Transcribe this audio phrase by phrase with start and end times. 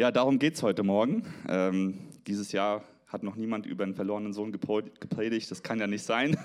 [0.00, 1.26] Ja, darum geht es heute Morgen.
[1.46, 5.50] Ähm, dieses Jahr hat noch niemand über einen verlorenen Sohn gepredigt.
[5.50, 6.38] Das kann ja nicht sein.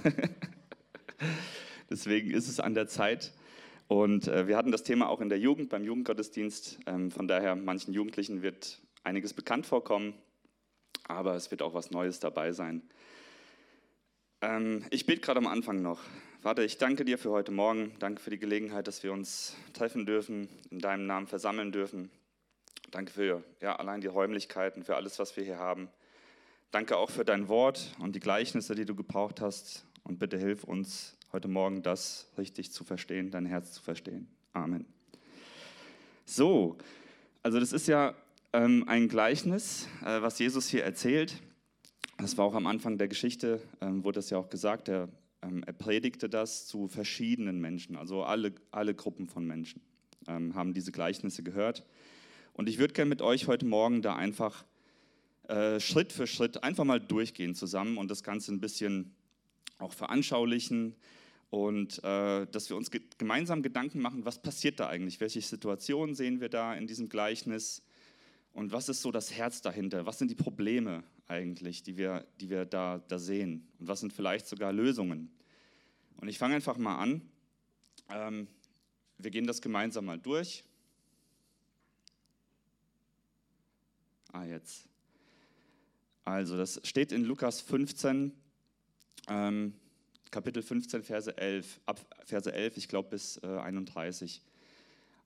[1.90, 3.32] Deswegen ist es an der Zeit.
[3.88, 6.80] Und äh, wir hatten das Thema auch in der Jugend, beim Jugendgottesdienst.
[6.86, 10.16] Ähm, von daher, manchen Jugendlichen wird einiges bekannt vorkommen,
[11.08, 12.82] aber es wird auch was Neues dabei sein.
[14.42, 16.02] Ähm, ich bete gerade am Anfang noch.
[16.42, 17.94] Vater, ich danke dir für heute Morgen.
[18.00, 22.12] Danke für die Gelegenheit, dass wir uns treffen dürfen, in deinem Namen versammeln dürfen.
[22.96, 25.90] Danke für ja, allein die Räumlichkeiten, für alles, was wir hier haben.
[26.72, 29.84] Danke auch für dein Wort und die Gleichnisse, die du gebraucht hast.
[30.06, 34.30] Und bitte hilf uns heute Morgen, das richtig zu verstehen, dein Herz zu verstehen.
[34.54, 34.86] Amen.
[36.24, 36.78] So,
[37.44, 38.16] also das ist ja
[38.54, 41.36] ähm, ein Gleichnis, äh, was Jesus hier erzählt.
[42.18, 44.88] Das war auch am Anfang der Geschichte, ähm, wurde das ja auch gesagt.
[44.88, 45.10] Er,
[45.42, 49.82] ähm, er, predigte das zu verschiedenen Menschen, also alle, alle Gruppen von Menschen
[50.30, 51.86] ähm, haben diese Gleichnisse gehört.
[52.56, 54.64] Und ich würde gerne mit euch heute Morgen da einfach
[55.50, 59.14] äh, Schritt für Schritt einfach mal durchgehen zusammen und das Ganze ein bisschen
[59.78, 60.96] auch veranschaulichen
[61.50, 66.16] und äh, dass wir uns ge gemeinsam Gedanken machen, was passiert da eigentlich, welche Situationen
[66.16, 67.84] sehen wir da in diesem Gleichnis
[68.54, 72.50] und was ist so das Herz dahinter, was sind die Probleme eigentlich, die wir, die
[72.50, 75.30] wir da, da sehen und was sind vielleicht sogar Lösungen.
[76.16, 77.22] Und ich fange einfach mal an.
[78.10, 78.48] Ähm,
[79.18, 80.64] wir gehen das gemeinsam mal durch.
[84.36, 84.90] Ah, jetzt.
[86.26, 88.34] Also, das steht in Lukas 15,
[89.30, 89.74] ähm,
[90.30, 94.42] Kapitel 15, Verse 11, ab Verse 11, ich glaube bis äh, 31.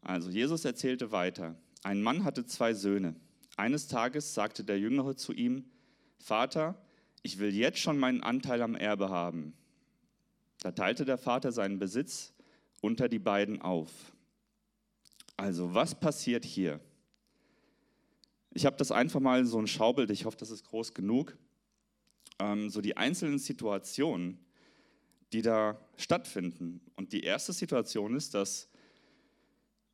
[0.02, 1.56] Also, Jesus erzählte weiter.
[1.82, 3.16] Ein Mann hatte zwei Söhne.
[3.58, 5.66] Eines Tages sagte der Jüngere zu ihm,
[6.20, 6.80] Vater,
[7.24, 9.54] ich will jetzt schon meinen Anteil am Erbe haben.
[10.60, 12.32] Da teilte der Vater seinen Besitz
[12.80, 13.90] unter die beiden auf.
[15.36, 16.80] Also, was passiert hier?
[18.52, 21.38] Ich habe das einfach mal so ein Schaubild, ich hoffe, das ist groß genug.
[22.40, 24.40] Ähm, so die einzelnen Situationen,
[25.34, 26.82] die da stattfinden.
[26.96, 28.70] Und die erste Situation ist, dass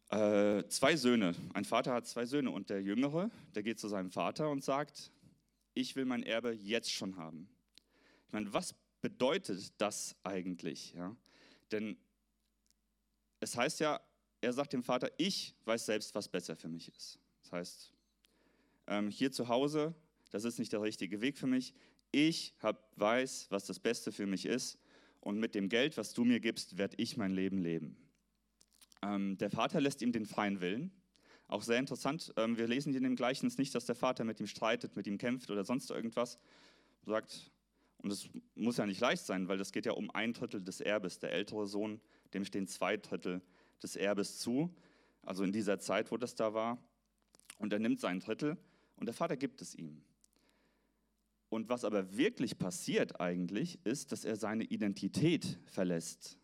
[0.10, 4.12] äh, zwei Söhne, ein Vater hat zwei Söhne und der Jüngere, der geht zu seinem
[4.12, 5.12] Vater und sagt,
[5.74, 7.50] ich will mein Erbe jetzt schon haben.
[8.28, 10.94] Ich meine, was bedeutet das eigentlich?
[10.94, 11.16] Ja?
[11.72, 11.98] Denn
[13.40, 14.00] es heißt ja,
[14.42, 17.20] er sagt dem Vater, ich weiß selbst, was besser für mich ist.
[17.42, 17.95] Das heißt,
[18.88, 19.94] ähm, hier zu Hause,
[20.32, 21.74] das ist nicht der richtige Weg für mich.
[22.12, 24.78] Ich hab, weiß, was das Beste für mich ist
[25.22, 27.98] und mit dem Geld, was du mir gibst, werde ich mein Leben leben.
[29.02, 30.92] Ähm, der Vater lässt ihm den freien Willen.
[31.48, 34.40] Auch sehr interessant, ähm, wir lesen hier in dem Gleichnis nicht, dass der Vater mit
[34.40, 36.40] ihm streitet, mit ihm kämpft oder sonst irgendwas.
[37.06, 37.52] Sagt,
[38.00, 40.82] und es muss ja nicht leicht sein, weil das geht ja um ein Drittel des
[40.82, 41.20] Erbes.
[41.20, 42.02] Der ältere Sohn,
[42.34, 43.42] dem stehen zwei Drittel
[43.82, 44.74] des Erbes zu.
[45.24, 46.78] Also in dieser Zeit, wo das da war.
[47.58, 48.58] Und er nimmt sein Drittel
[48.98, 50.02] und der Vater gibt es ihm.
[51.50, 56.38] Und was aber wirklich passiert eigentlich, ist, dass er seine Identität verlässt.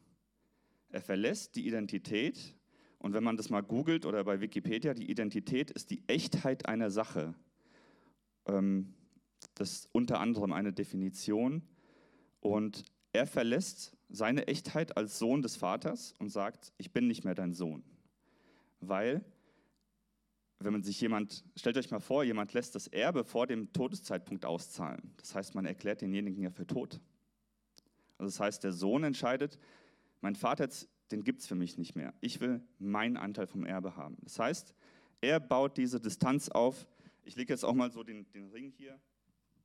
[0.89, 2.55] Er verlässt die Identität
[3.01, 6.91] und wenn man das mal googelt oder bei Wikipedia, die Identität ist die Echtheit einer
[6.91, 7.33] Sache.
[8.45, 8.93] Ähm,
[9.55, 11.63] das ist unter anderem eine Definition.
[12.41, 17.33] Und er verlässt seine Echtheit als Sohn des Vaters und sagt, ich bin nicht mehr
[17.33, 17.83] dein Sohn.
[18.81, 19.25] Weil
[20.63, 24.45] wenn man sich jemand, stellt euch mal vor, jemand lässt das Erbe vor dem Todeszeitpunkt
[24.45, 25.13] auszahlen.
[25.17, 26.99] Das heißt, man erklärt denjenigen ja für tot.
[28.17, 29.57] Also das heißt, der Sohn entscheidet,
[30.21, 30.69] mein Vater,
[31.11, 32.13] den gibt es für mich nicht mehr.
[32.21, 34.17] Ich will meinen Anteil vom Erbe haben.
[34.21, 34.75] Das heißt,
[35.21, 36.87] er baut diese Distanz auf.
[37.23, 38.99] Ich lege jetzt auch mal so den, den Ring hier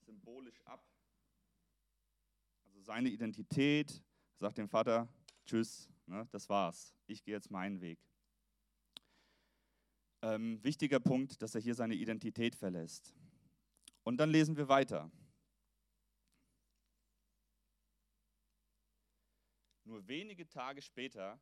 [0.05, 0.85] symbolisch ab.
[2.65, 4.03] Also seine Identität,
[4.37, 5.09] sagt dem Vater,
[5.45, 6.95] tschüss, ne, das war's.
[7.07, 7.99] Ich gehe jetzt meinen Weg.
[10.23, 13.15] Ähm, wichtiger Punkt, dass er hier seine Identität verlässt.
[14.03, 15.11] Und dann lesen wir weiter.
[19.85, 21.41] Nur wenige Tage später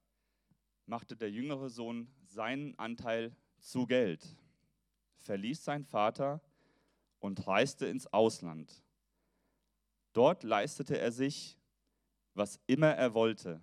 [0.87, 4.37] machte der jüngere Sohn seinen Anteil zu Geld,
[5.21, 6.43] verließ seinen Vater
[7.21, 8.85] und reiste ins Ausland.
[10.13, 11.59] Dort leistete er sich,
[12.35, 13.63] was immer er wollte.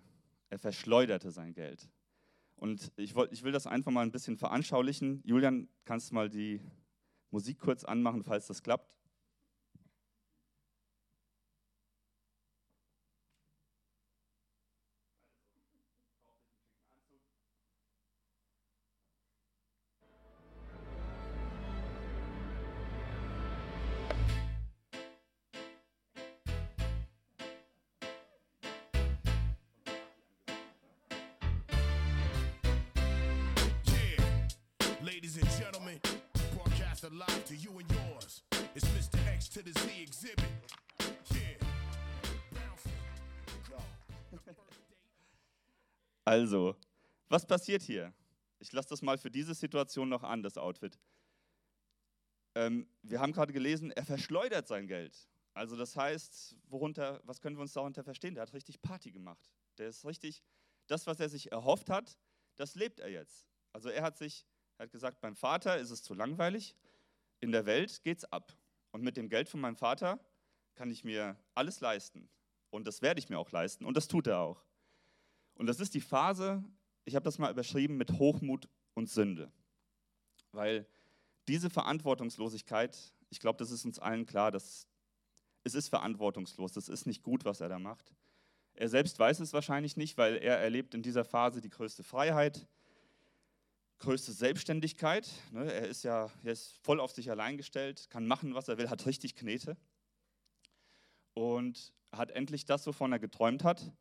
[0.49, 1.89] Er verschleuderte sein Geld.
[2.61, 5.23] Und ich, wollt, ich will das einfach mal ein bisschen veranschaulichen.
[5.25, 6.61] Julian, kannst du mal die
[7.31, 9.00] Musik kurz anmachen, falls das klappt?
[46.25, 46.75] Also,
[47.29, 48.13] was passiert hier?
[48.59, 50.99] Ich lasse das mal für diese Situation noch an, das Outfit.
[52.55, 55.27] Ähm, wir haben gerade gelesen, er verschleudert sein Geld.
[55.53, 58.35] Also das heißt, worunter, was können wir uns darunter verstehen?
[58.35, 59.51] Der hat richtig Party gemacht.
[59.77, 60.43] Der ist richtig,
[60.87, 62.17] das, was er sich erhofft hat,
[62.55, 63.47] das lebt er jetzt.
[63.73, 64.45] Also er hat sich,
[64.77, 66.75] er hat gesagt, beim Vater ist es zu langweilig,
[67.39, 68.55] in der Welt geht's ab.
[68.91, 70.19] Und mit dem Geld von meinem Vater
[70.75, 72.29] kann ich mir alles leisten.
[72.71, 73.85] Und das werde ich mir auch leisten.
[73.85, 74.63] Und das tut er auch.
[75.53, 76.63] Und das ist die Phase,
[77.06, 79.51] ich habe das mal überschrieben mit Hochmut und Sünde.
[80.51, 80.88] Weil
[81.47, 82.97] diese Verantwortungslosigkeit,
[83.29, 84.88] ich glaube, das ist uns allen klar, dass
[85.63, 88.15] es ist verantwortungslos, das ist nicht gut, was er da macht.
[88.74, 92.67] Er selbst weiß es wahrscheinlich nicht, weil er erlebt in dieser Phase die größte Freiheit,
[94.00, 95.29] größte Selbstständigkeit.
[95.51, 95.71] Ne?
[95.71, 98.89] Er ist ja er ist voll auf sich allein gestellt, kann machen, was er will,
[98.89, 99.77] hat richtig Knete
[101.33, 103.91] und hat endlich das, wovon er geträumt hat.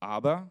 [0.00, 0.50] Aber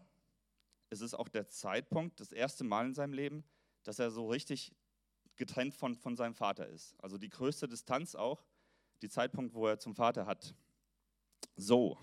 [0.90, 3.44] es ist auch der Zeitpunkt, das erste Mal in seinem Leben,
[3.82, 4.72] dass er so richtig
[5.36, 6.94] getrennt von, von seinem Vater ist.
[7.02, 8.44] Also die größte Distanz auch,
[9.00, 10.54] die Zeitpunkt, wo er zum Vater hat.
[11.56, 11.98] So.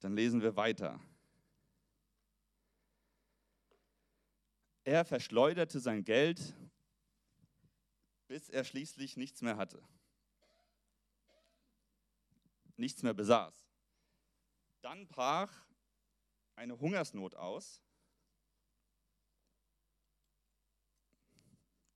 [0.00, 1.00] Dann lesen wir weiter.
[4.84, 6.54] Er verschleuderte sein Geld,
[8.26, 9.82] bis er schließlich nichts mehr hatte.
[12.78, 13.68] Nichts mehr besaß.
[14.82, 15.52] Dann brach
[16.54, 17.82] eine Hungersnot aus.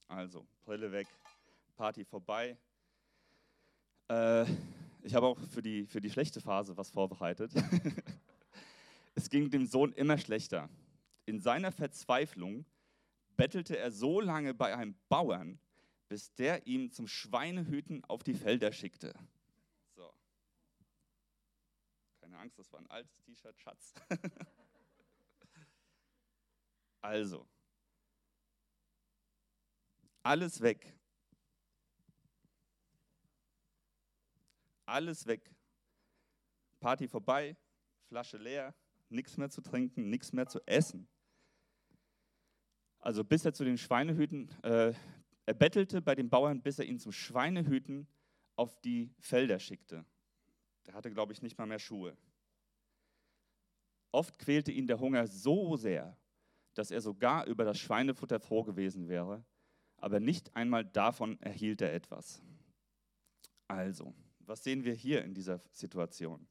[0.08, 1.06] Also, Brille weg,
[1.76, 2.58] Party vorbei.
[4.08, 4.44] Äh,
[5.02, 7.52] ich habe auch für die, für die schlechte Phase was vorbereitet.
[9.14, 10.69] es ging dem Sohn immer schlechter.
[11.26, 12.67] In seiner Verzweiflung
[13.37, 15.61] bettelte er so lange bei einem Bauern,
[16.08, 19.14] bis der ihm zum Schweinehüten auf die Felder schickte.
[22.31, 23.94] Keine Angst, das war ein altes T-Shirt, Schatz.
[27.00, 27.46] also,
[30.24, 30.92] alles weg.
[34.84, 35.54] Alles weg.
[36.80, 37.56] Party vorbei,
[38.08, 38.74] Flasche leer,
[39.08, 41.08] nichts mehr zu trinken, nichts mehr zu essen.
[42.98, 44.92] Also bis er zu den Schweinehüten, äh,
[45.46, 48.08] er bettelte bei den Bauern, bis er ihn zum Schweinehüten
[48.56, 50.04] auf die Felder schickte.
[50.86, 52.16] Der hatte, glaube ich, nicht mal mehr Schuhe.
[54.12, 56.16] Oft quälte ihn der Hunger so sehr,
[56.74, 59.44] dass er sogar über das Schweinefutter froh gewesen wäre,
[59.96, 62.42] aber nicht einmal davon erhielt er etwas.
[63.68, 66.46] Also, was sehen wir hier in dieser Situation?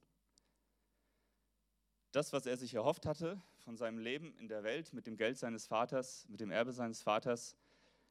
[2.12, 5.38] Das, was er sich erhofft hatte von seinem Leben in der Welt mit dem Geld
[5.38, 7.56] seines Vaters, mit dem Erbe seines Vaters,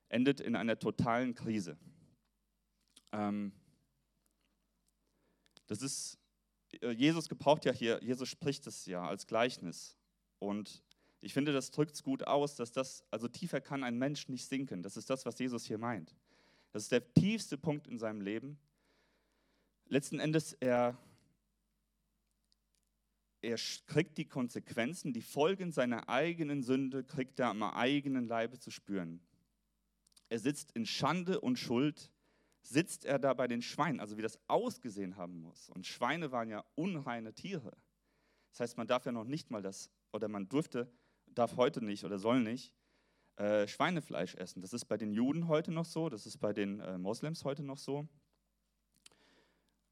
[0.09, 1.77] endet in einer totalen Krise.
[3.13, 3.53] Ähm,
[5.67, 6.19] das ist,
[6.97, 9.97] Jesus gebraucht ja hier, Jesus spricht es ja als Gleichnis.
[10.39, 10.83] Und
[11.21, 14.47] ich finde, das drückt es gut aus, dass das, also tiefer kann ein Mensch nicht
[14.47, 14.83] sinken.
[14.83, 16.15] Das ist das, was Jesus hier meint.
[16.73, 18.59] Das ist der tiefste Punkt in seinem Leben.
[19.87, 20.97] Letzten Endes, er,
[23.43, 23.57] er
[23.87, 29.21] kriegt die Konsequenzen, die Folgen seiner eigenen Sünde, kriegt er am eigenen Leibe zu spüren.
[30.29, 32.13] Er sitzt in Schande und Schuld
[32.63, 35.71] sitzt er da bei den Schweinen, also wie das ausgesehen haben muss.
[35.71, 37.77] Und Schweine waren ja unreine Tiere.
[38.51, 40.93] Das heißt, man darf ja noch nicht mal das, oder man durfte,
[41.27, 42.75] darf heute nicht oder soll nicht
[43.37, 44.61] äh, Schweinefleisch essen.
[44.61, 47.63] Das ist bei den Juden heute noch so, das ist bei den äh, Moslems heute
[47.63, 48.07] noch so.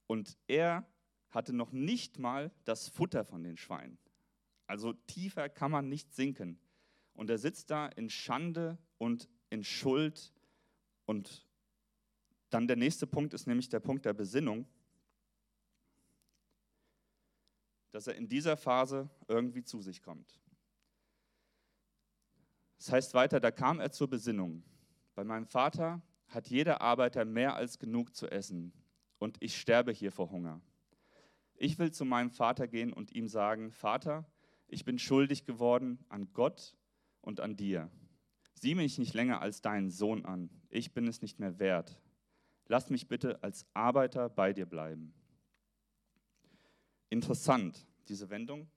[0.06, 0.86] Und er
[1.30, 3.98] hatte noch nicht mal das Futter von den Schweinen.
[4.66, 6.60] Also tiefer kann man nicht sinken.
[7.14, 10.32] Und er sitzt da in Schande und in Schuld
[11.06, 11.47] und
[12.50, 14.66] dann der nächste Punkt ist nämlich der Punkt der Besinnung,
[17.90, 20.40] dass er in dieser Phase irgendwie zu sich kommt.
[22.78, 24.62] Das heißt weiter, da kam er zur Besinnung.
[25.14, 28.72] Bei meinem Vater hat jeder Arbeiter mehr als genug zu essen
[29.18, 30.60] und ich sterbe hier vor Hunger.
[31.54, 34.30] Ich will zu meinem Vater gehen und ihm sagen, Vater,
[34.68, 36.76] ich bin schuldig geworden an Gott
[37.20, 37.90] und an dir.
[38.54, 40.50] Sieh mich nicht länger als deinen Sohn an.
[40.68, 42.00] Ich bin es nicht mehr wert
[42.68, 45.12] lass mich bitte als Arbeiter bei dir bleiben.
[47.08, 48.70] Interessant, diese Wendung.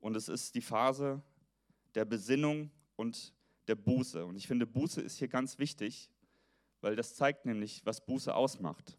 [0.00, 1.22] Und es ist die Phase
[1.94, 3.34] der Besinnung und
[3.68, 4.24] der Buße.
[4.24, 6.10] Und ich finde, Buße ist hier ganz wichtig,
[6.80, 8.98] weil das zeigt nämlich, was Buße ausmacht.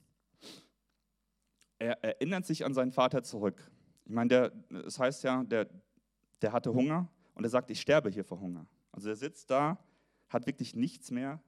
[1.80, 3.72] Er erinnert sich an seinen Vater zurück.
[4.06, 5.68] Ich meine, der, das heißt ja, der,
[6.42, 8.68] der hatte Hunger und er sagt, ich sterbe hier vor Hunger.
[8.92, 9.84] Also er sitzt da,
[10.30, 11.42] hat wirklich nichts mehr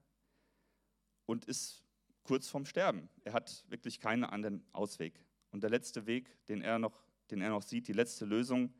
[1.28, 1.83] und ist
[2.24, 3.10] kurz vorm Sterben.
[3.24, 5.14] Er hat wirklich keinen anderen Ausweg.
[5.52, 6.98] Und der letzte Weg, den er noch,
[7.30, 8.74] den er noch sieht, die letzte Lösung,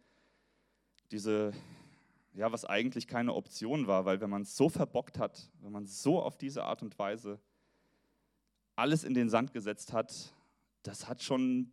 [1.12, 1.54] diese,
[2.34, 5.86] ja, was eigentlich keine Option war, weil wenn man es so verbockt hat, wenn man
[5.86, 7.40] so auf diese Art und Weise
[8.76, 10.34] alles in den Sand gesetzt hat,
[10.82, 11.72] das hat schon,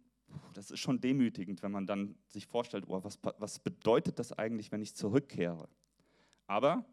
[0.52, 4.70] das ist schon demütigend, wenn man dann sich vorstellt, oh, was, was bedeutet das eigentlich,
[4.70, 5.68] wenn ich zurückkehre?
[6.46, 6.84] Aber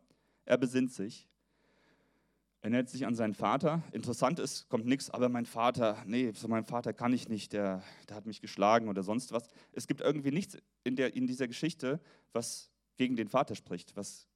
[0.45, 1.27] er besinnt sich
[2.67, 3.81] erinnert sich an seinen Vater.
[3.93, 7.81] Interessant ist, kommt nichts, aber mein Vater, nee, so mein Vater kann ich nicht, der,
[8.09, 9.47] der hat mich geschlagen oder sonst was.
[9.71, 12.01] Es gibt irgendwie nichts in, der, in dieser Geschichte,
[12.33, 14.27] was gegen den Vater spricht, was,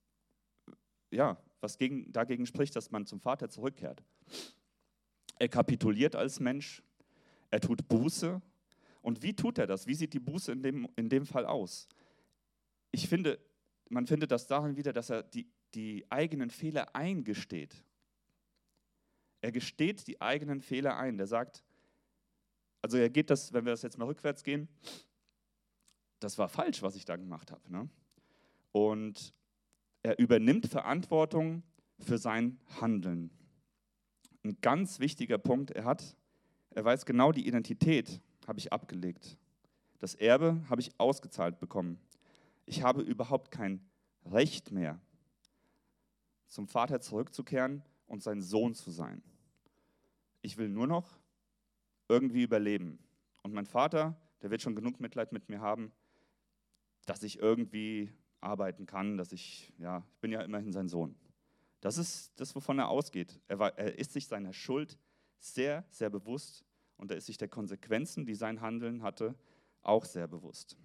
[1.10, 4.02] ja, was gegen, dagegen spricht, dass man zum Vater zurückkehrt.
[5.38, 6.82] Er kapituliert als Mensch,
[7.50, 8.42] er tut Buße.
[9.02, 9.88] Und wie tut er das?
[9.88, 11.90] Wie sieht die Buße in dem, in dem Fall aus?
[12.92, 13.40] Ich finde,
[13.90, 17.84] man findet das darin wieder, dass er die, die eigenen Fehler eingesteht.
[19.42, 21.18] Er gesteht die eigenen Fehler ein.
[21.18, 21.64] Der sagt,
[22.82, 24.68] also er geht das, wenn wir das jetzt mal rückwärts gehen,
[26.20, 27.72] das war falsch, was ich da gemacht habe.
[27.72, 27.90] Ne?
[28.72, 29.34] Und
[30.04, 31.64] er übernimmt Verantwortung
[32.00, 33.32] für sein Handeln.
[34.44, 36.16] Ein ganz wichtiger Punkt, er hat,
[36.72, 39.38] er weiß genau, die Identität habe ich abgelegt.
[40.00, 42.00] Das Erbe habe ich ausgezahlt bekommen.
[42.66, 43.84] Ich habe überhaupt kein
[44.26, 45.00] Recht mehr,
[46.48, 49.24] zum Vater zurückzukehren und sein Sohn zu sein
[50.42, 51.20] ich will nur noch
[52.08, 53.00] irgendwie überleben.
[53.44, 55.92] Und mein Vater, der wird schon genug Mitleid mit mir haben,
[57.06, 61.16] dass ich irgendwie arbeiten kann, dass ich, ja, ich bin ja immerhin sein Sohn.
[61.80, 63.40] Das ist das, wovon er ausgeht.
[63.48, 64.98] Er, war, er ist sich seiner Schuld
[65.40, 66.64] sehr, sehr bewusst
[66.98, 69.36] und er ist sich der Konsequenzen, die sein Handeln hatte,
[69.82, 70.78] auch sehr bewusst.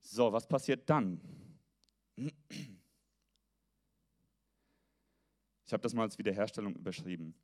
[0.00, 1.20] So, was passiert dann?
[5.68, 7.34] Ich habe das mal als Wiederherstellung überschrieben.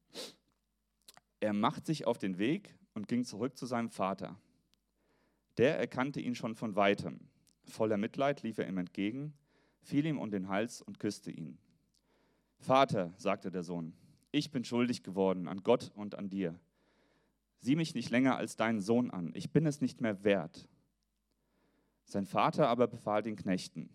[1.40, 4.40] Er macht sich auf den Weg und ging zurück zu seinem Vater.
[5.58, 7.28] Der erkannte ihn schon von weitem.
[7.64, 9.34] Voller Mitleid lief er ihm entgegen,
[9.82, 11.58] fiel ihm um den Hals und küsste ihn.
[12.60, 13.92] Vater, sagte der Sohn,
[14.32, 16.58] ich bin schuldig geworden an Gott und an dir.
[17.58, 20.66] Sieh mich nicht länger als deinen Sohn an, ich bin es nicht mehr wert.
[22.06, 23.90] Sein Vater aber befahl den Knechten.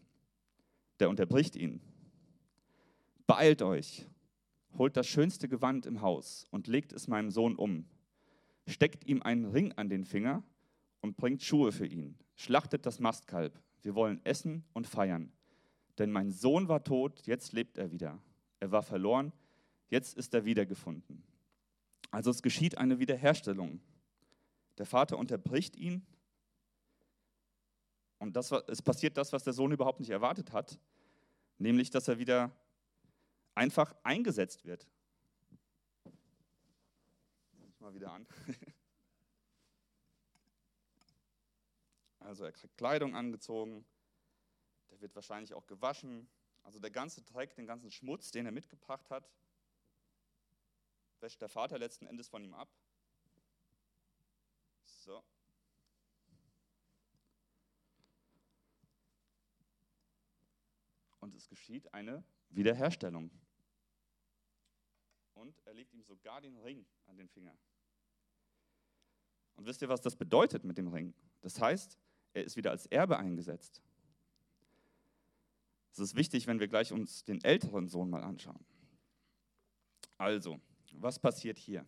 [1.00, 1.81] Der unterbricht ihn.
[3.25, 4.09] Beeilt euch,
[4.77, 7.85] holt das schönste Gewand im Haus und legt es meinem Sohn um.
[8.67, 10.43] Steckt ihm einen Ring an den Finger
[11.01, 12.17] und bringt Schuhe für ihn.
[12.35, 13.59] Schlachtet das Mastkalb.
[13.81, 15.31] Wir wollen essen und feiern.
[15.97, 18.19] Denn mein Sohn war tot, jetzt lebt er wieder.
[18.59, 19.33] Er war verloren,
[19.89, 21.23] jetzt ist er wiedergefunden.
[22.11, 23.81] Also es geschieht eine Wiederherstellung.
[24.77, 26.05] Der Vater unterbricht ihn
[28.19, 30.77] und das, es passiert das, was der Sohn überhaupt nicht erwartet hat,
[31.57, 32.51] nämlich dass er wieder
[33.60, 34.88] einfach eingesetzt wird.
[37.80, 38.25] Mal wieder an.
[42.22, 43.88] Also er kriegt Kleidung angezogen,
[44.92, 46.30] der wird wahrscheinlich auch gewaschen.
[46.62, 49.28] Also der ganze Dreck, den ganzen Schmutz, den er mitgebracht hat,
[51.22, 52.70] wäscht der Vater letzten Endes von ihm ab.
[54.84, 55.24] So.
[61.20, 63.32] Und es geschieht eine Wiederherstellung
[65.39, 67.55] und er legt ihm sogar den Ring an den Finger.
[69.55, 71.13] Und wisst ihr, was das bedeutet mit dem Ring?
[71.41, 71.98] Das heißt,
[72.34, 73.81] er ist wieder als Erbe eingesetzt.
[75.91, 78.63] Es ist wichtig, wenn wir gleich uns den älteren Sohn mal anschauen.
[80.17, 80.60] Also,
[80.93, 81.86] was passiert hier?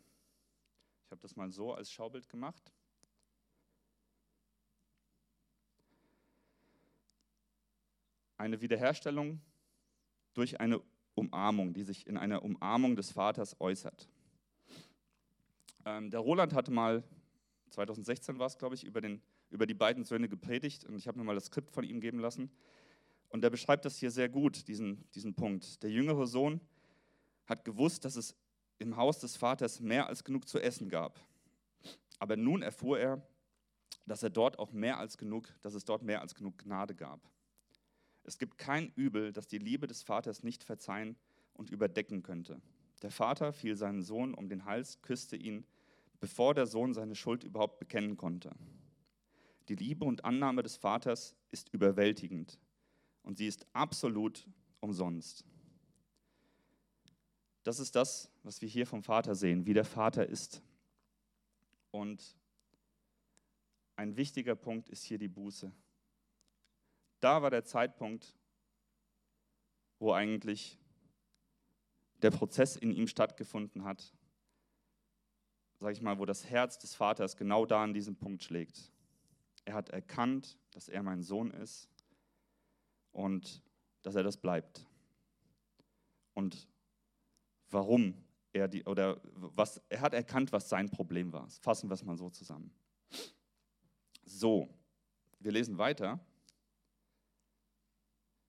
[1.05, 2.71] Ich habe das mal so als Schaubild gemacht.
[8.37, 9.39] Eine Wiederherstellung
[10.33, 10.81] durch eine
[11.15, 14.07] Umarmung, die sich in einer Umarmung des Vaters äußert.
[15.85, 17.03] Ähm, der Roland hatte mal,
[17.69, 21.17] 2016 war es, glaube ich, über, den, über die beiden Söhne gepredigt und ich habe
[21.17, 22.51] mir mal das Skript von ihm geben lassen.
[23.29, 25.81] Und er beschreibt das hier sehr gut, diesen, diesen Punkt.
[25.83, 26.59] Der jüngere Sohn
[27.45, 28.35] hat gewusst, dass es
[28.77, 31.19] im Haus des Vaters mehr als genug zu essen gab.
[32.19, 33.21] Aber nun erfuhr er,
[34.05, 37.21] dass er dort auch mehr als genug, dass es dort mehr als genug Gnade gab.
[38.23, 41.15] Es gibt kein Übel, das die Liebe des Vaters nicht verzeihen
[41.53, 42.61] und überdecken könnte.
[43.01, 45.65] Der Vater fiel seinen Sohn um den Hals, küsste ihn,
[46.19, 48.51] bevor der Sohn seine Schuld überhaupt bekennen konnte.
[49.69, 52.59] Die Liebe und Annahme des Vaters ist überwältigend
[53.23, 54.47] und sie ist absolut
[54.79, 55.45] umsonst.
[57.63, 60.61] Das ist das, was wir hier vom Vater sehen, wie der Vater ist.
[61.91, 62.35] Und
[63.95, 65.71] ein wichtiger Punkt ist hier die Buße.
[67.21, 68.35] Da war der Zeitpunkt,
[69.99, 70.77] wo eigentlich
[72.21, 74.13] der Prozess in ihm stattgefunden hat,
[75.79, 78.91] sage ich mal, wo das Herz des Vaters genau da an diesem Punkt schlägt.
[79.65, 81.89] Er hat erkannt, dass er mein Sohn ist
[83.11, 83.63] und
[84.01, 84.85] dass er das bleibt.
[86.33, 86.67] Und
[87.69, 88.15] warum
[88.53, 91.49] er die, oder was, er hat erkannt, was sein Problem war.
[91.49, 92.71] Fassen wir es mal so zusammen.
[94.23, 94.69] So,
[95.39, 96.19] wir lesen weiter.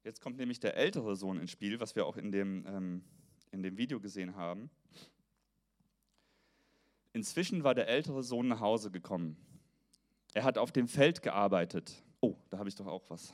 [0.04, 3.04] Jetzt kommt nämlich der ältere Sohn ins Spiel, was wir auch in dem, ähm,
[3.52, 4.68] in dem Video gesehen haben.
[7.12, 9.37] Inzwischen war der ältere Sohn nach Hause gekommen.
[10.35, 12.02] Er hat auf dem Feld gearbeitet.
[12.21, 13.32] Oh, da habe ich doch auch was.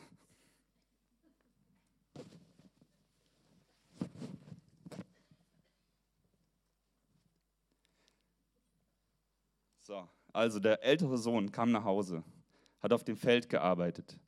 [9.81, 12.23] So, also der ältere Sohn kam nach Hause,
[12.81, 14.19] hat auf dem Feld gearbeitet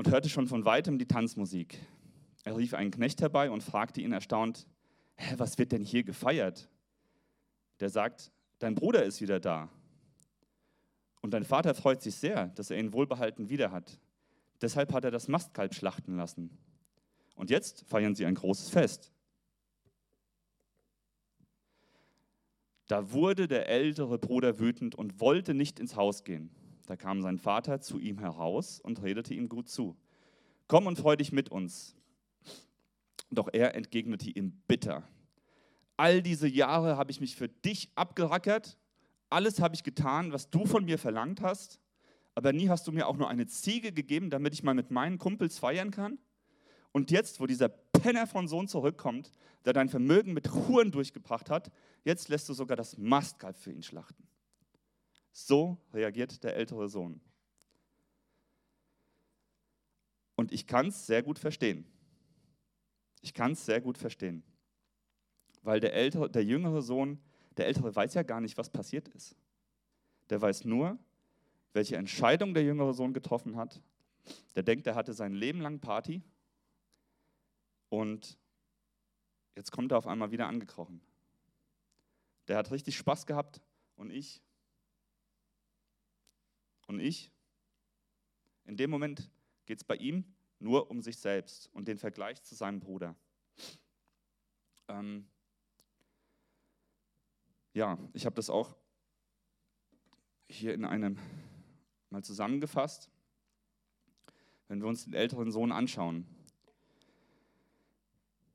[0.00, 1.78] und hörte schon von weitem die Tanzmusik.
[2.44, 4.66] Er rief einen Knecht herbei und fragte ihn erstaunt,
[5.16, 6.70] Hä, was wird denn hier gefeiert?
[7.80, 9.68] Der sagt, dein Bruder ist wieder da.
[11.20, 14.00] Und dein Vater freut sich sehr, dass er ihn wohlbehalten wieder hat.
[14.62, 16.48] Deshalb hat er das Mastkalb schlachten lassen.
[17.34, 19.12] Und jetzt feiern sie ein großes Fest.
[22.86, 26.48] Da wurde der ältere Bruder wütend und wollte nicht ins Haus gehen.
[26.90, 29.96] Da kam sein Vater zu ihm heraus und redete ihm gut zu.
[30.66, 31.94] Komm und freu dich mit uns.
[33.30, 35.04] Doch er entgegnete ihm bitter.
[35.96, 38.76] All diese Jahre habe ich mich für dich abgerackert,
[39.28, 41.78] alles habe ich getan, was du von mir verlangt hast,
[42.34, 45.18] aber nie hast du mir auch nur eine Ziege gegeben, damit ich mal mit meinen
[45.18, 46.18] Kumpels feiern kann.
[46.90, 49.30] Und jetzt, wo dieser Penner von Sohn zurückkommt,
[49.64, 51.70] der dein Vermögen mit Huren durchgebracht hat,
[52.02, 54.26] jetzt lässt du sogar das Mastkalb für ihn schlachten.
[55.46, 57.20] So reagiert der ältere Sohn.
[60.36, 61.84] Und ich kann es sehr gut verstehen.
[63.20, 64.42] Ich kann es sehr gut verstehen.
[65.62, 67.20] Weil der, ältere, der jüngere Sohn,
[67.56, 69.36] der ältere weiß ja gar nicht, was passiert ist.
[70.30, 70.98] Der weiß nur,
[71.72, 73.82] welche Entscheidung der jüngere Sohn getroffen hat.
[74.54, 76.22] Der denkt, er hatte sein Leben lang Party
[77.88, 78.38] und
[79.56, 81.00] jetzt kommt er auf einmal wieder angekrochen.
[82.48, 83.60] Der hat richtig Spaß gehabt
[83.96, 84.42] und ich.
[86.90, 87.30] Und ich.
[88.64, 89.30] In dem Moment
[89.64, 90.24] geht es bei ihm
[90.58, 93.14] nur um sich selbst und den Vergleich zu seinem Bruder.
[94.88, 95.24] Ähm
[97.74, 98.76] ja, ich habe das auch
[100.48, 101.16] hier in einem
[102.10, 103.08] mal zusammengefasst.
[104.66, 106.26] Wenn wir uns den älteren Sohn anschauen,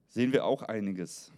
[0.10, 1.32] sehen wir auch einiges.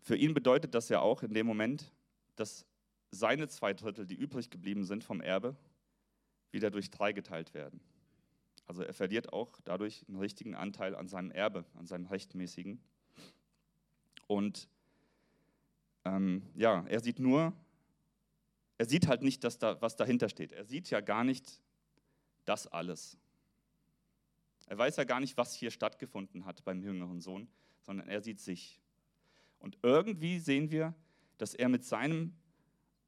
[0.00, 1.90] Für ihn bedeutet das ja auch in dem Moment,
[2.36, 2.64] dass
[3.12, 5.54] seine zwei Drittel, die übrig geblieben sind vom Erbe,
[6.50, 7.80] wieder durch drei geteilt werden.
[8.66, 12.80] Also er verliert auch dadurch einen richtigen Anteil an seinem Erbe, an seinem rechtmäßigen.
[14.26, 14.68] Und
[16.04, 17.52] ähm, ja, er sieht nur,
[18.78, 20.52] er sieht halt nicht, dass da, was dahinter steht.
[20.52, 21.60] Er sieht ja gar nicht
[22.44, 23.16] das alles.
[24.66, 27.48] Er weiß ja gar nicht, was hier stattgefunden hat beim jüngeren Sohn,
[27.82, 28.80] sondern er sieht sich.
[29.58, 30.94] Und irgendwie sehen wir,
[31.38, 32.34] dass er mit, seinem,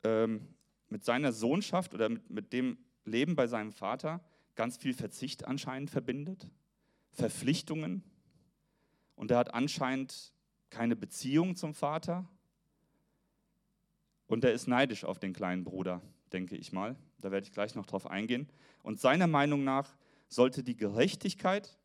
[0.04, 0.54] ähm,
[0.88, 5.90] mit seiner Sohnschaft oder mit, mit dem Leben bei seinem Vater ganz viel Verzicht anscheinend
[5.90, 6.48] verbindet,
[7.10, 8.02] Verpflichtungen.
[9.16, 10.32] Und er hat anscheinend
[10.70, 12.28] keine Beziehung zum Vater.
[14.26, 16.96] Und er ist neidisch auf den kleinen Bruder, denke ich mal.
[17.18, 18.48] Da werde ich gleich noch drauf eingehen.
[18.82, 19.96] Und seiner Meinung nach
[20.28, 21.78] sollte die Gerechtigkeit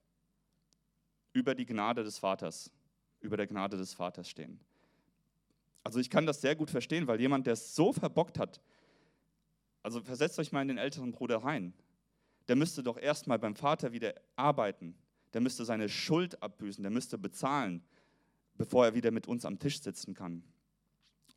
[1.33, 2.71] über die Gnade des Vaters,
[3.19, 4.59] über der Gnade des Vaters stehen.
[5.83, 8.61] Also ich kann das sehr gut verstehen, weil jemand, der es so verbockt hat,
[9.81, 11.73] also versetzt euch mal in den älteren Bruder rein,
[12.47, 14.95] der müsste doch erstmal beim Vater wieder arbeiten,
[15.33, 17.83] der müsste seine Schuld abbüßen, der müsste bezahlen,
[18.55, 20.43] bevor er wieder mit uns am Tisch sitzen kann.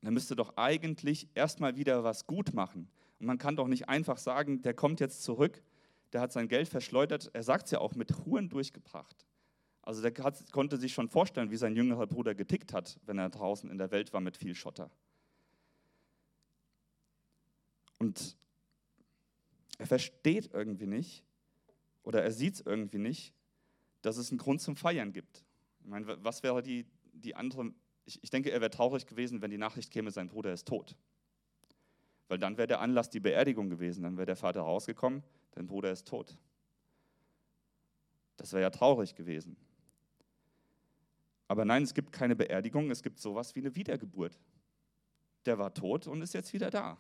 [0.03, 2.91] Der müsste doch eigentlich erstmal wieder was gut machen.
[3.21, 5.63] Und man kann doch nicht einfach sagen, der kommt jetzt zurück
[6.13, 9.27] der hat sein Geld verschleudert, er sagt es ja auch, mit Huren durchgebracht.
[9.83, 13.31] Also der hat, konnte sich schon vorstellen, wie sein jüngerer Bruder getickt hat, wenn er
[13.31, 14.91] draußen in der Welt war mit viel Schotter.
[17.99, 18.37] Und
[19.79, 21.25] er versteht irgendwie nicht,
[22.05, 23.35] oder er sieht es irgendwie nicht,
[24.03, 25.45] dass es einen Grund zum Feiern gibt.
[25.81, 27.73] Ich meine, was wäre die, die andere,
[28.05, 30.97] ich, ich denke, er wäre traurig gewesen, wenn die Nachricht käme, sein Bruder ist tot.
[32.29, 35.93] Weil dann wäre der Anlass die Beerdigung gewesen, dann wäre der Vater rausgekommen dein Bruder
[35.93, 36.37] ist tot.
[38.37, 39.57] Das wäre ja traurig gewesen.
[41.53, 44.41] Aber nein, es gibt keine Beerdigung, es gibt sowas wie eine Wiedergeburt.
[45.45, 46.97] Der war tot und ist jetzt wieder da.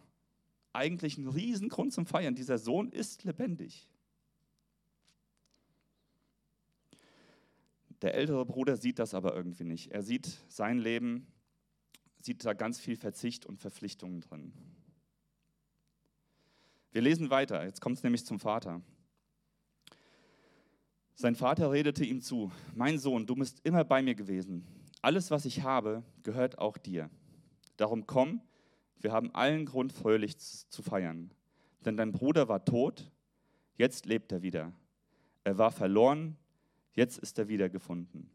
[0.74, 2.34] Eigentlich ein Riesengrund zum Feiern.
[2.34, 3.88] Dieser Sohn ist lebendig.
[8.02, 9.90] Der ältere Bruder sieht das aber irgendwie nicht.
[9.90, 11.26] Er sieht sein Leben,
[12.20, 14.52] sieht da ganz viel Verzicht und Verpflichtungen drin.
[16.90, 18.82] Wir lesen weiter, jetzt kommt es nämlich zum Vater.
[21.14, 24.66] Sein Vater redete ihm zu, mein Sohn, du bist immer bei mir gewesen.
[25.02, 27.10] Alles, was ich habe, gehört auch dir.
[27.76, 28.40] Darum komm,
[29.00, 31.32] wir haben allen Grund, fröhlich zu feiern.
[31.84, 33.10] Denn dein Bruder war tot,
[33.76, 34.72] jetzt lebt er wieder.
[35.44, 36.36] Er war verloren,
[36.94, 38.30] jetzt ist er wiedergefunden.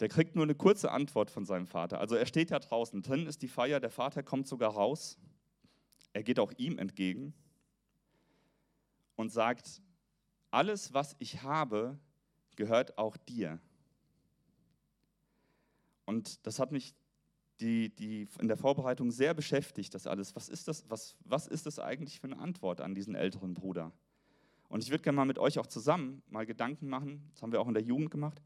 [0.00, 2.00] Der kriegt nur eine kurze Antwort von seinem Vater.
[2.00, 5.16] Also er steht ja draußen, drin ist die Feier, der Vater kommt sogar raus.
[6.12, 7.34] Er geht auch ihm entgegen
[9.14, 9.80] und sagt,
[10.52, 11.98] alles, was ich habe,
[12.56, 13.58] gehört auch dir.
[16.04, 16.94] Und das hat mich
[17.60, 20.36] die, die in der Vorbereitung sehr beschäftigt, das alles.
[20.36, 23.92] Was ist das, was, was ist das eigentlich für eine Antwort an diesen älteren Bruder?
[24.68, 27.60] Und ich würde gerne mal mit euch auch zusammen mal Gedanken machen, das haben wir
[27.60, 28.42] auch in der Jugend gemacht.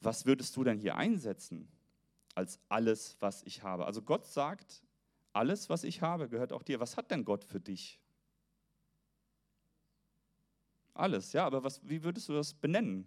[0.00, 1.68] Was würdest du denn hier einsetzen
[2.34, 3.86] als alles, was ich habe?
[3.86, 4.82] Also Gott sagt,
[5.32, 6.80] alles, was ich habe, gehört auch dir.
[6.80, 8.00] Was hat denn Gott für dich?
[10.96, 13.06] Alles, ja, aber was, wie würdest du das benennen?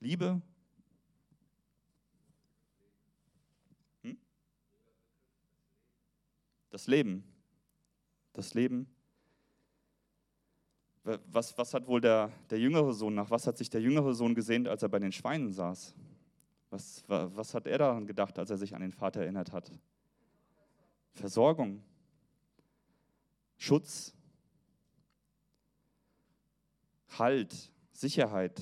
[0.00, 0.40] Liebe?
[4.02, 4.16] Hm?
[6.70, 7.22] Das Leben.
[8.32, 8.88] Das Leben.
[11.04, 13.30] Was, was hat wohl der, der jüngere Sohn nach?
[13.30, 15.94] Was hat sich der jüngere Sohn gesehnt, als er bei den Schweinen saß?
[16.70, 19.70] Was, was hat er daran gedacht, als er sich an den Vater erinnert hat?
[21.12, 21.82] Versorgung,
[23.58, 24.14] Schutz,
[27.18, 28.60] Halt, Sicherheit.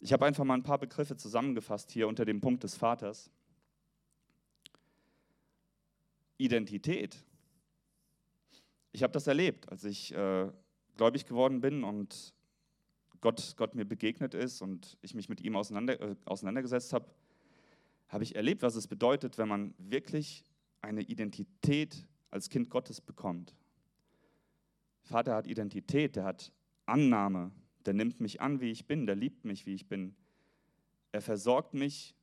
[0.00, 3.30] Ich habe einfach mal ein paar Begriffe zusammengefasst hier unter dem Punkt des Vaters.
[6.36, 7.16] Identität.
[8.92, 10.50] Ich habe das erlebt, als ich äh,
[10.96, 12.32] gläubig geworden bin und
[13.20, 17.06] Gott, Gott mir begegnet ist und ich mich mit ihm auseinander, äh, auseinandergesetzt habe,
[18.08, 20.44] habe ich erlebt, was es bedeutet, wenn man wirklich
[20.80, 23.54] eine Identität als Kind Gottes bekommt.
[25.02, 26.52] Vater hat Identität, der hat
[26.88, 27.52] Annahme.
[27.86, 30.14] Der nimmt mich an, wie ich bin, der liebt mich, wie ich bin.
[31.12, 32.14] Er versorgt mich,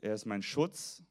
[0.00, 1.02] er ist mein Schutz.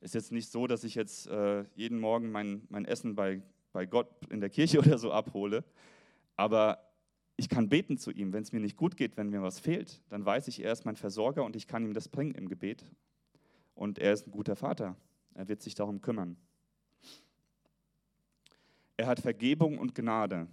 [0.00, 3.86] Ist jetzt nicht so, dass ich jetzt äh, jeden Morgen mein, mein Essen bei, bei
[3.86, 5.64] Gott in der Kirche oder so abhole,
[6.36, 6.86] aber
[7.36, 10.02] ich kann beten zu ihm, wenn es mir nicht gut geht, wenn mir was fehlt,
[10.08, 12.86] dann weiß ich, er ist mein Versorger und ich kann ihm das bringen im Gebet.
[13.74, 14.96] Und er ist ein guter Vater.
[15.34, 16.36] Er wird sich darum kümmern.
[18.96, 20.46] Er hat Vergebung und Gnade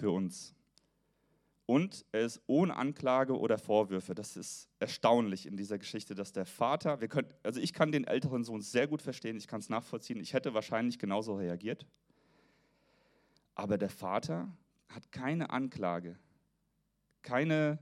[0.00, 0.54] für uns.
[1.66, 4.12] Und er ist ohne Anklage oder Vorwürfe.
[4.12, 8.04] Das ist erstaunlich in dieser Geschichte, dass der Vater, wir können, also ich kann den
[8.04, 10.18] älteren Sohn sehr gut verstehen, ich kann es nachvollziehen.
[10.18, 11.86] Ich hätte wahrscheinlich genauso reagiert.
[13.54, 14.48] Aber der Vater
[14.88, 16.18] hat keine Anklage,
[17.22, 17.78] keine,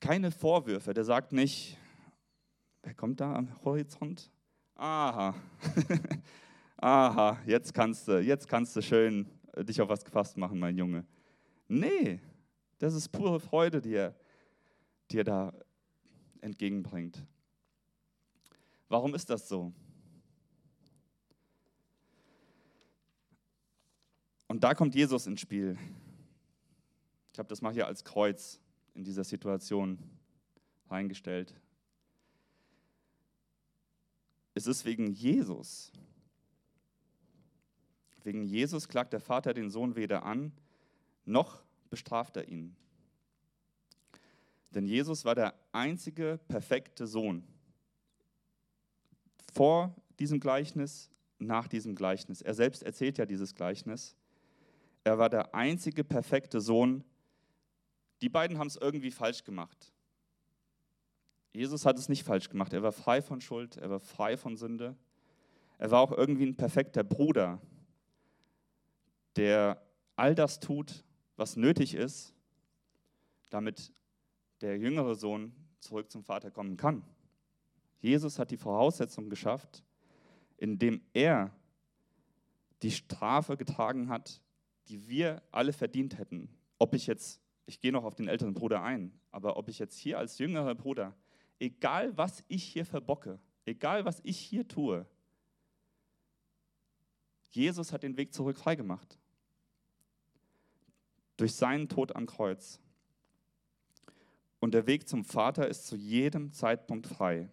[0.00, 0.94] keine Vorwürfe.
[0.94, 1.76] Der sagt nicht,
[2.82, 4.30] wer kommt da am Horizont?
[4.76, 5.34] Aha,
[6.78, 9.28] aha, jetzt kannst du, jetzt kannst du schön
[9.64, 11.04] dich auf was gefasst machen, mein Junge.
[11.68, 12.20] Nee,
[12.78, 14.14] das ist pure Freude, die er,
[15.10, 15.52] die er da
[16.40, 17.24] entgegenbringt.
[18.88, 19.72] Warum ist das so?
[24.48, 25.76] Und da kommt Jesus ins Spiel.
[27.32, 28.60] Ich habe das mal hier als Kreuz
[28.94, 29.98] in dieser Situation
[30.88, 31.54] reingestellt.
[34.54, 35.92] Es ist wegen Jesus,
[38.26, 40.50] Wegen Jesus klagt der Vater den Sohn weder an,
[41.24, 42.74] noch bestraft er ihn.
[44.72, 47.44] Denn Jesus war der einzige perfekte Sohn.
[49.52, 51.08] Vor diesem Gleichnis,
[51.38, 52.42] nach diesem Gleichnis.
[52.42, 54.16] Er selbst erzählt ja dieses Gleichnis.
[55.04, 57.04] Er war der einzige perfekte Sohn.
[58.22, 59.92] Die beiden haben es irgendwie falsch gemacht.
[61.52, 62.72] Jesus hat es nicht falsch gemacht.
[62.72, 64.96] Er war frei von Schuld, er war frei von Sünde.
[65.78, 67.60] Er war auch irgendwie ein perfekter Bruder,
[69.36, 69.82] der
[70.16, 71.04] all das tut,
[71.36, 72.34] was nötig ist,
[73.50, 73.92] damit
[74.62, 77.04] der jüngere Sohn zurück zum Vater kommen kann.
[78.00, 79.84] Jesus hat die Voraussetzung geschafft,
[80.56, 81.54] indem er
[82.82, 84.40] die Strafe getragen hat,
[84.88, 86.48] die wir alle verdient hätten.
[86.78, 89.98] Ob ich jetzt, ich gehe noch auf den älteren Bruder ein, aber ob ich jetzt
[89.98, 91.14] hier als jüngerer Bruder,
[91.58, 95.06] egal was ich hier verbocke, egal was ich hier tue,
[97.50, 99.18] Jesus hat den Weg zurück freigemacht
[101.36, 102.80] durch seinen Tod am Kreuz.
[104.58, 107.50] Und der Weg zum Vater ist zu jedem Zeitpunkt frei.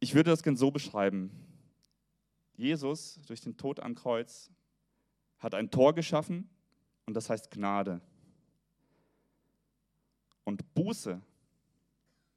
[0.00, 1.30] Ich würde das gerne so beschreiben.
[2.56, 4.50] Jesus durch den Tod am Kreuz
[5.38, 6.50] hat ein Tor geschaffen
[7.06, 8.00] und das heißt Gnade.
[10.44, 11.20] Und Buße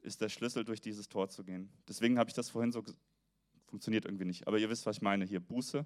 [0.01, 1.69] ist der Schlüssel, durch dieses Tor zu gehen.
[1.87, 2.83] Deswegen habe ich das vorhin so,
[3.65, 4.47] funktioniert irgendwie nicht.
[4.47, 5.39] Aber ihr wisst, was ich meine hier.
[5.39, 5.83] Buße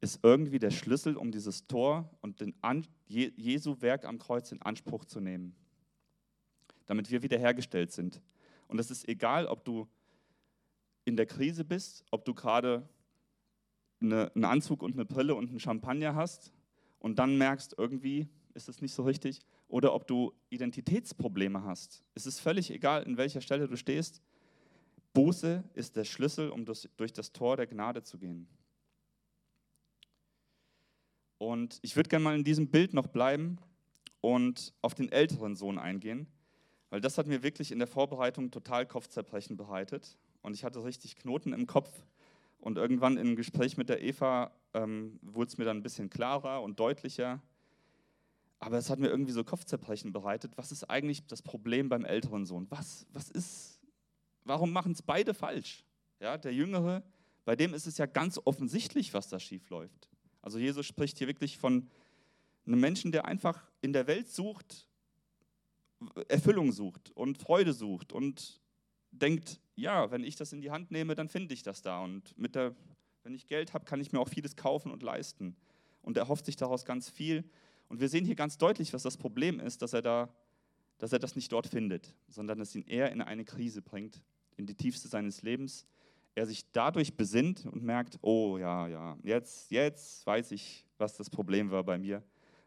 [0.00, 4.62] ist irgendwie der Schlüssel, um dieses Tor und den An Jesu Werk am Kreuz in
[4.62, 5.54] Anspruch zu nehmen,
[6.86, 8.22] damit wir wiederhergestellt sind.
[8.66, 9.88] Und es ist egal, ob du
[11.04, 12.88] in der Krise bist, ob du gerade
[14.00, 16.52] eine, einen Anzug und eine Brille und einen Champagner hast
[16.98, 22.02] und dann merkst, irgendwie ist es nicht so richtig, oder ob du Identitätsprobleme hast.
[22.14, 24.22] Es ist völlig egal, in welcher Stelle du stehst.
[25.12, 28.48] Buße ist der Schlüssel, um durch das Tor der Gnade zu gehen.
[31.40, 33.56] Und ich würde gerne mal in diesem Bild noch bleiben
[34.20, 36.26] und auf den älteren Sohn eingehen,
[36.90, 40.18] weil das hat mir wirklich in der Vorbereitung total Kopfzerbrechen bereitet.
[40.42, 41.90] Und ich hatte richtig Knoten im Kopf.
[42.58, 46.60] Und irgendwann im Gespräch mit der Eva ähm, wurde es mir dann ein bisschen klarer
[46.60, 47.40] und deutlicher.
[48.58, 50.52] Aber es hat mir irgendwie so Kopfzerbrechen bereitet.
[50.56, 52.66] Was ist eigentlich das Problem beim älteren Sohn?
[52.68, 53.80] Was, was ist,
[54.44, 55.86] warum machen es beide falsch?
[56.20, 57.02] Ja, der Jüngere,
[57.46, 60.10] bei dem ist es ja ganz offensichtlich, was da schief läuft.
[60.42, 61.88] Also Jesus spricht hier wirklich von
[62.66, 64.86] einem Menschen, der einfach in der Welt sucht,
[66.28, 68.60] Erfüllung sucht und Freude sucht und
[69.10, 72.02] denkt, ja, wenn ich das in die Hand nehme, dann finde ich das da.
[72.02, 72.74] Und mit der,
[73.22, 75.56] wenn ich Geld habe, kann ich mir auch vieles kaufen und leisten.
[76.02, 77.44] Und er hofft sich daraus ganz viel.
[77.88, 80.28] Und wir sehen hier ganz deutlich, was das Problem ist, dass er, da,
[80.98, 84.22] dass er das nicht dort findet, sondern dass ihn eher in eine Krise bringt,
[84.56, 85.86] in die tiefste seines Lebens,
[86.34, 91.28] er sich dadurch besinnt und merkt, oh ja, ja, jetzt, jetzt weiß ich, was das
[91.30, 92.22] Problem war bei mir,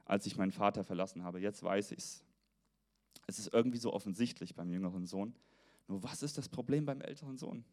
[0.06, 1.39] als ich meinen Vater verlassen habe.
[1.39, 2.23] Jetzt weiß ich es.
[3.26, 5.36] Es ist irgendwie so offensichtlich beim jüngeren Sohn.
[5.88, 7.63] Nur was ist das Problem beim älteren Sohn?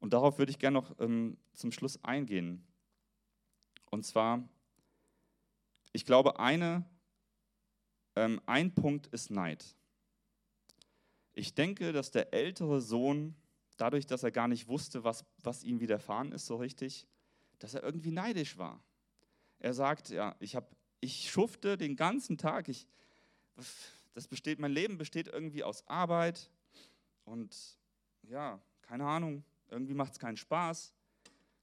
[0.00, 2.64] Und darauf würde ich gerne noch ähm, zum Schluss eingehen.
[3.90, 4.48] Und zwar,
[5.92, 6.84] ich glaube, eine,
[8.14, 9.76] ähm, ein Punkt ist Neid.
[11.34, 13.36] Ich denke, dass der ältere Sohn
[13.76, 17.06] dadurch, dass er gar nicht wusste, was, was ihm widerfahren ist so richtig,
[17.58, 18.82] dass er irgendwie neidisch war.
[19.58, 22.86] Er sagt, ja, ich, hab, ich schufte den ganzen Tag, ich,
[24.14, 26.50] das besteht, mein Leben besteht irgendwie aus Arbeit
[27.24, 27.78] und
[28.22, 30.92] ja, keine Ahnung, irgendwie macht es keinen Spaß.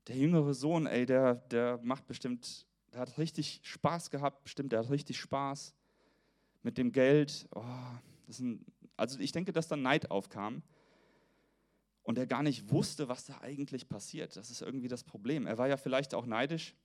[0.08, 4.80] Der jüngere Sohn, ey, der, der macht bestimmt, der hat richtig Spaß gehabt, bestimmt, der
[4.80, 5.74] hat richtig Spaß
[6.62, 7.48] mit dem Geld.
[7.56, 7.64] Oh,
[8.40, 8.66] ein,
[8.98, 10.64] also ich denke, dass dann Neid aufkam
[12.04, 14.36] und er gar nicht wusste, was da eigentlich passiert.
[14.36, 15.48] Das ist irgendwie das Problem.
[15.48, 16.76] Er war ja vielleicht auch neidisch.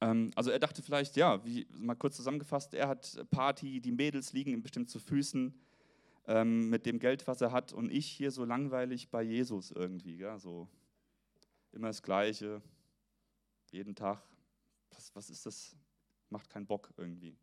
[0.00, 4.32] Ähm, also er dachte vielleicht, ja, wie mal kurz zusammengefasst, er hat Party, die Mädels
[4.32, 5.54] liegen ihm bestimmt zu Füßen
[6.26, 10.16] ähm, mit dem Geld, was er hat, und ich hier so langweilig bei Jesus irgendwie,
[10.16, 10.38] gell?
[10.38, 10.66] so
[11.72, 12.62] immer das Gleiche,
[13.70, 14.22] jeden Tag.
[14.90, 15.76] Was, was ist das?
[16.30, 17.36] Macht keinen Bock irgendwie.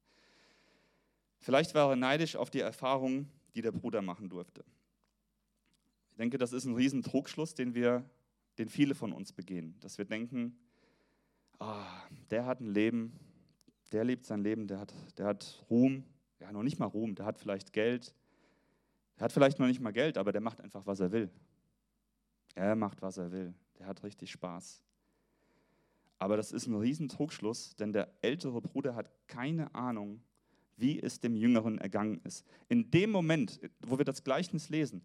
[1.37, 4.65] Vielleicht war er neidisch auf die Erfahrung, die der Bruder machen durfte
[6.19, 8.03] denke, das ist ein riesen Trugschluss, den, wir,
[8.57, 9.75] den viele von uns begehen.
[9.79, 10.57] Dass wir denken,
[11.59, 11.85] ah,
[12.29, 13.13] der hat ein Leben,
[13.91, 16.03] der lebt sein Leben, der hat, der hat Ruhm,
[16.39, 18.13] ja noch nicht mal Ruhm, der hat vielleicht Geld,
[19.17, 21.29] der hat vielleicht noch nicht mal Geld, aber der macht einfach, was er will.
[22.53, 23.53] Er macht, was er will.
[23.77, 24.81] Der hat richtig Spaß.
[26.17, 30.21] Aber das ist ein riesen Trugschluss, denn der ältere Bruder hat keine Ahnung,
[30.75, 32.45] wie es dem Jüngeren ergangen ist.
[32.67, 35.01] In dem Moment, wo wir das Gleichnis lesen,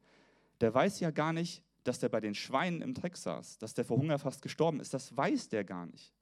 [0.61, 3.85] der weiß ja gar nicht, dass der bei den Schweinen im Dreck saß, dass der
[3.85, 4.95] vor Hunger fast gestorben ist.
[4.95, 6.15] Das weiß der gar nicht.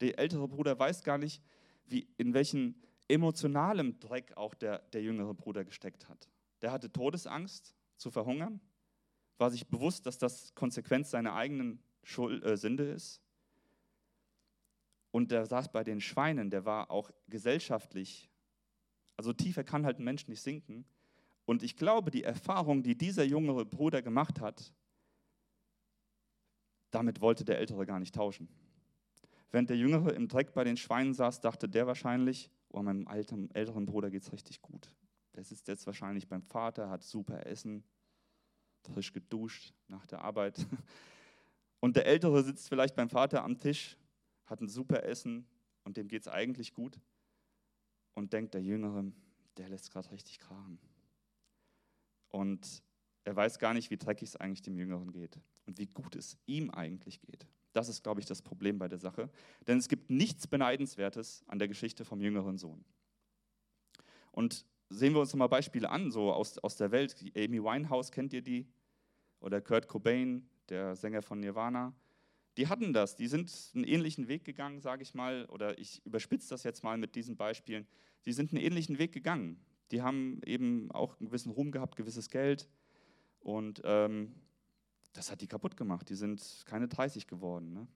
[0.00, 1.42] Der ältere Bruder weiß gar nicht,
[1.86, 2.74] wie, in welchem
[3.08, 6.30] emotionalem Dreck auch der, der jüngere Bruder gesteckt hat.
[6.62, 8.60] Der hatte Todesangst zu verhungern,
[9.36, 13.20] war sich bewusst, dass das Konsequenz seiner eigenen Schuld, äh, Sünde ist.
[15.10, 18.30] Und der saß bei den Schweinen, der war auch gesellschaftlich,
[19.16, 20.86] also tiefer kann halt ein Mensch nicht sinken,
[21.44, 24.72] und ich glaube, die Erfahrung, die dieser jüngere Bruder gemacht hat,
[26.90, 28.48] damit wollte der Ältere gar nicht tauschen.
[29.50, 33.50] Während der Jüngere im Dreck bei den Schweinen saß, dachte der wahrscheinlich, oh, meinem alten,
[33.54, 34.94] älteren Bruder geht es richtig gut.
[35.34, 37.84] Der sitzt jetzt wahrscheinlich beim Vater, hat super Essen,
[38.82, 40.66] frisch geduscht nach der Arbeit.
[41.80, 43.98] Und der Ältere sitzt vielleicht beim Vater am Tisch,
[44.46, 45.48] hat ein super Essen
[45.82, 47.00] und dem geht es eigentlich gut.
[48.14, 49.10] Und denkt, der Jüngere,
[49.56, 50.78] der lässt gerade richtig krachen.
[52.32, 52.82] Und
[53.24, 56.36] er weiß gar nicht, wie dreckig es eigentlich dem Jüngeren geht und wie gut es
[56.46, 57.46] ihm eigentlich geht.
[57.72, 59.30] Das ist, glaube ich, das Problem bei der Sache.
[59.66, 62.84] Denn es gibt nichts Beneidenswertes an der Geschichte vom jüngeren Sohn.
[64.32, 67.14] Und sehen wir uns mal Beispiele an, so aus, aus der Welt.
[67.36, 68.66] Amy Winehouse, kennt ihr die?
[69.40, 71.94] Oder Kurt Cobain, der Sänger von Nirvana.
[72.58, 76.50] die hatten das, die sind einen ähnlichen Weg gegangen, sage ich mal, oder ich überspitze
[76.50, 77.86] das jetzt mal mit diesen Beispielen.
[78.26, 79.64] Die sind einen ähnlichen Weg gegangen.
[79.92, 82.68] Die haben eben auch einen gewissen Ruhm gehabt, gewisses Geld
[83.40, 84.34] und ähm,
[85.12, 86.08] das hat die kaputt gemacht.
[86.08, 87.74] Die sind keine 30 geworden.
[87.74, 87.86] Ne?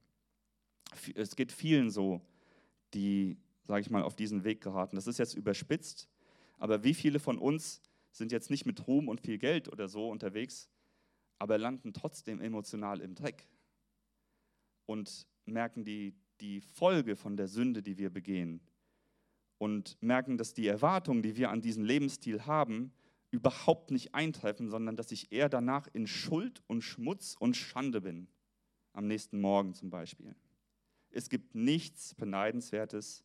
[1.14, 2.20] Es geht vielen so,
[2.92, 4.96] die, sage ich mal, auf diesen Weg geraten.
[4.96, 6.08] Das ist jetzt überspitzt,
[6.58, 7.80] aber wie viele von uns
[8.12, 10.68] sind jetzt nicht mit Ruhm und viel Geld oder so unterwegs,
[11.38, 13.48] aber landen trotzdem emotional im Dreck
[14.84, 18.60] und merken die, die Folge von der Sünde, die wir begehen
[19.58, 22.92] und merken, dass die Erwartungen, die wir an diesen Lebensstil haben,
[23.30, 28.28] überhaupt nicht eintreffen, sondern dass ich eher danach in Schuld und Schmutz und Schande bin.
[28.92, 30.34] Am nächsten Morgen zum Beispiel.
[31.10, 33.22] Es gibt nichts Beneidenswertes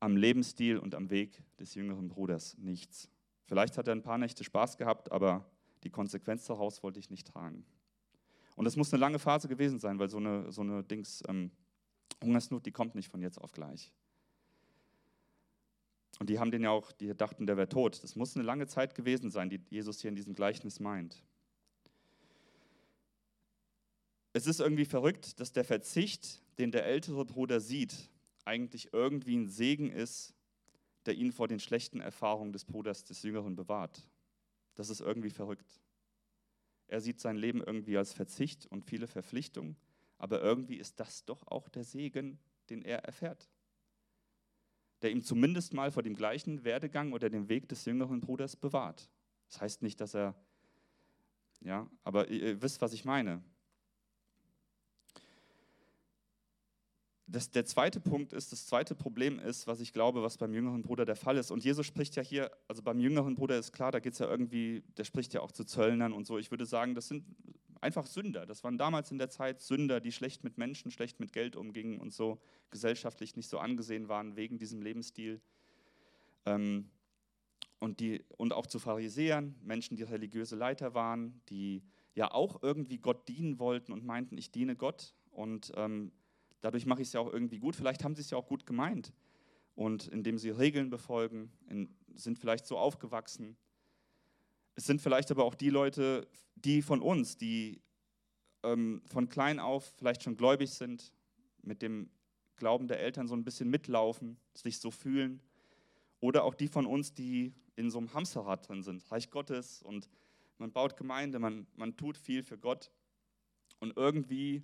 [0.00, 2.56] am Lebensstil und am Weg des jüngeren Bruders.
[2.58, 3.08] Nichts.
[3.46, 5.48] Vielleicht hat er ein paar Nächte Spaß gehabt, aber
[5.84, 7.64] die Konsequenz daraus wollte ich nicht tragen.
[8.56, 11.50] Und das muss eine lange Phase gewesen sein, weil so eine, so eine Dings, ähm,
[12.22, 13.92] Hungersnot, die kommt nicht von jetzt auf gleich.
[16.18, 18.02] Und die haben den ja auch, die dachten, der wäre tot.
[18.02, 21.22] Das muss eine lange Zeit gewesen sein, die Jesus hier in diesem Gleichnis meint.
[24.32, 27.94] Es ist irgendwie verrückt, dass der Verzicht, den der ältere Bruder sieht,
[28.44, 30.34] eigentlich irgendwie ein Segen ist,
[31.06, 34.08] der ihn vor den schlechten Erfahrungen des Bruders des Jüngeren bewahrt.
[34.74, 35.80] Das ist irgendwie verrückt.
[36.88, 39.76] Er sieht sein Leben irgendwie als Verzicht und viele Verpflichtungen,
[40.18, 42.38] aber irgendwie ist das doch auch der Segen,
[42.70, 43.48] den er erfährt
[45.02, 49.08] der ihm zumindest mal vor dem gleichen Werdegang oder dem Weg des jüngeren Bruders bewahrt.
[49.48, 50.34] Das heißt nicht, dass er,
[51.60, 53.42] ja, aber ihr, ihr wisst, was ich meine.
[57.30, 60.80] Das, der zweite Punkt ist, das zweite Problem ist, was ich glaube, was beim jüngeren
[60.82, 61.50] Bruder der Fall ist.
[61.50, 64.26] Und Jesus spricht ja hier, also beim jüngeren Bruder ist klar, da geht es ja
[64.26, 66.38] irgendwie, der spricht ja auch zu Zöllnern und so.
[66.38, 67.24] Ich würde sagen, das sind
[67.82, 68.46] einfach Sünder.
[68.46, 71.98] Das waren damals in der Zeit Sünder, die schlecht mit Menschen, schlecht mit Geld umgingen
[71.98, 75.40] und so gesellschaftlich nicht so angesehen waren wegen diesem Lebensstil.
[76.46, 76.88] Ähm,
[77.78, 81.82] und, die, und auch zu Pharisäern, Menschen, die religiöse Leiter waren, die
[82.14, 86.10] ja auch irgendwie Gott dienen wollten und meinten, ich diene Gott und ähm,
[86.60, 87.76] dadurch mache ich es ja auch irgendwie gut.
[87.76, 89.12] Vielleicht haben sie es ja auch gut gemeint
[89.74, 93.56] und indem sie Regeln befolgen, in, sind vielleicht so aufgewachsen
[94.78, 97.82] es sind vielleicht aber auch die Leute, die von uns, die
[98.62, 101.12] ähm, von klein auf vielleicht schon gläubig sind,
[101.62, 102.08] mit dem
[102.54, 105.42] Glauben der Eltern so ein bisschen mitlaufen, sich so fühlen.
[106.20, 110.08] Oder auch die von uns, die in so einem Hamsterrad drin sind, Reich Gottes und
[110.58, 112.92] man baut Gemeinde, man, man tut viel für Gott.
[113.80, 114.62] Und irgendwie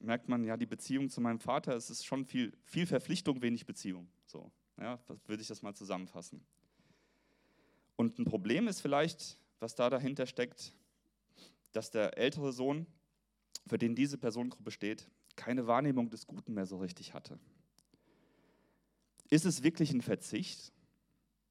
[0.00, 3.66] merkt man, ja, die Beziehung zu meinem Vater, es ist schon viel, viel Verpflichtung, wenig
[3.66, 4.08] Beziehung.
[4.26, 6.44] So, ja, würde ich das mal zusammenfassen.
[7.96, 10.74] Und ein Problem ist vielleicht, was da dahinter steckt,
[11.72, 12.86] dass der ältere Sohn,
[13.66, 17.38] für den diese Personengruppe steht, keine Wahrnehmung des Guten mehr so richtig hatte.
[19.28, 20.72] Ist es wirklich ein Verzicht,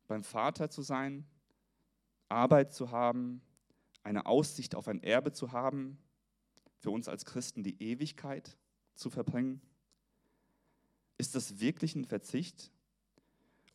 [0.08, 1.26] beim Vater zu sein,
[2.28, 3.42] Arbeit zu haben,
[4.04, 6.00] eine Aussicht auf ein Erbe zu haben,
[6.80, 8.58] für uns als Christen die Ewigkeit
[8.96, 9.62] zu verbringen?
[11.18, 12.72] Ist das wirklich ein Verzicht?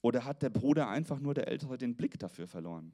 [0.01, 2.93] Oder hat der Bruder einfach nur der Ältere den Blick dafür verloren?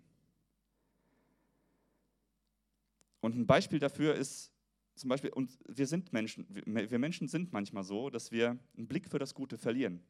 [3.20, 4.52] Und ein Beispiel dafür ist
[4.94, 9.08] zum Beispiel, und wir sind Menschen, wir Menschen sind manchmal so, dass wir einen Blick
[9.08, 10.02] für das Gute verlieren.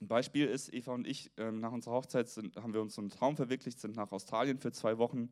[0.00, 3.02] Ein Beispiel ist, Eva und ich, ähm, nach unserer Hochzeit sind, haben wir uns so
[3.02, 5.30] einen Traum verwirklicht, sind nach Australien für zwei Wochen.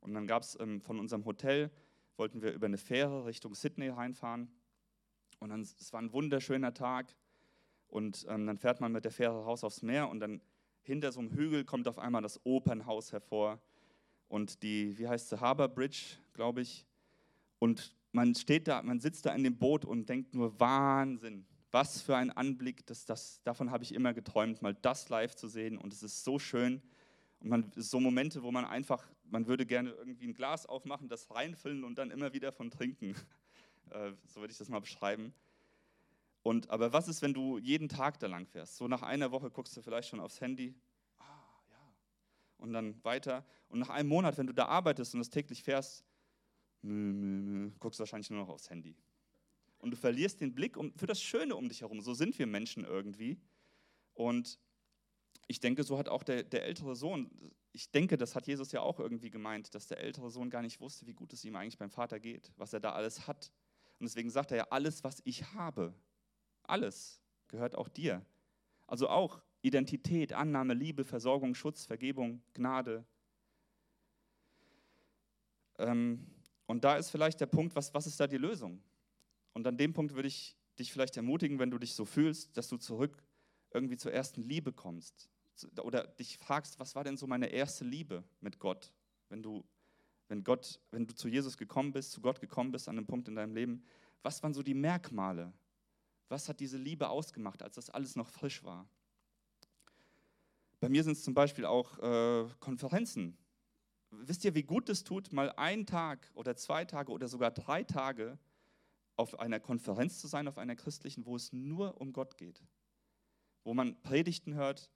[0.00, 1.70] Und dann gab es ähm, von unserem Hotel,
[2.16, 4.50] wollten wir über eine Fähre Richtung Sydney reinfahren.
[5.38, 7.14] Und dann, es war ein wunderschöner Tag.
[7.88, 10.40] Und ähm, dann fährt man mit der Fähre raus aufs Meer und dann
[10.82, 13.60] hinter so einem Hügel kommt auf einmal das Opernhaus hervor
[14.28, 16.86] und die, wie heißt sie, Harbour Bridge, glaube ich.
[17.58, 22.00] Und man steht da, man sitzt da in dem Boot und denkt nur Wahnsinn, was
[22.00, 25.78] für ein Anblick, das, das, davon habe ich immer geträumt, mal das live zu sehen
[25.78, 26.82] und es ist so schön.
[27.40, 31.30] Und man so Momente, wo man einfach, man würde gerne irgendwie ein Glas aufmachen, das
[31.30, 33.14] reinfüllen und dann immer wieder von trinken.
[33.90, 35.34] Äh, so würde ich das mal beschreiben.
[36.44, 38.76] Und, aber was ist, wenn du jeden Tag da lang fährst?
[38.76, 40.76] So nach einer Woche guckst du vielleicht schon aufs Handy.
[41.18, 41.24] Ah,
[41.68, 41.92] ja.
[42.58, 43.44] Und dann weiter.
[43.68, 46.04] Und nach einem Monat, wenn du da arbeitest und das täglich fährst,
[46.82, 48.94] guckst du wahrscheinlich nur noch aufs Handy.
[49.78, 52.00] Und du verlierst den Blick für das Schöne um dich herum.
[52.00, 53.40] So sind wir Menschen irgendwie.
[54.14, 54.58] Und
[55.48, 57.28] ich denke, so hat auch der, der ältere Sohn,
[57.72, 60.80] ich denke, das hat Jesus ja auch irgendwie gemeint, dass der ältere Sohn gar nicht
[60.80, 63.52] wusste, wie gut es ihm eigentlich beim Vater geht, was er da alles hat.
[63.98, 65.94] Und deswegen sagt er ja, alles, was ich habe,
[66.64, 68.24] alles gehört auch dir.
[68.86, 73.04] Also auch Identität, Annahme, Liebe, Versorgung, Schutz, Vergebung, Gnade.
[75.78, 76.26] Ähm,
[76.66, 78.82] und da ist vielleicht der Punkt, was, was ist da die Lösung?
[79.52, 82.68] Und an dem Punkt würde ich dich vielleicht ermutigen, wenn du dich so fühlst, dass
[82.68, 83.22] du zurück
[83.72, 85.30] irgendwie zur ersten Liebe kommst.
[85.82, 88.92] Oder dich fragst, was war denn so meine erste Liebe mit Gott?
[89.28, 89.64] Wenn du,
[90.28, 93.28] wenn Gott, wenn du zu Jesus gekommen bist, zu Gott gekommen bist an einem Punkt
[93.28, 93.84] in deinem Leben,
[94.22, 95.52] was waren so die Merkmale?
[96.28, 98.88] Was hat diese Liebe ausgemacht, als das alles noch frisch war?
[100.78, 103.36] Bei mir sind es zum Beispiel auch äh, Konferenzen.
[104.10, 107.84] Wisst ihr, wie gut es tut, mal einen Tag oder zwei Tage oder sogar drei
[107.84, 108.38] Tage
[109.16, 112.64] auf einer Konferenz zu sein, auf einer christlichen, wo es nur um Gott geht?
[113.62, 114.90] Wo man Predigten hört,